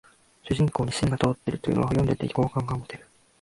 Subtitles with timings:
[0.45, 3.05] 主人公に芯が通ってるというのは読んでて好感が持てる